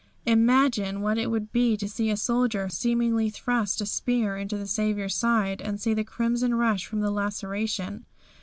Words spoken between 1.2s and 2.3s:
would be to see a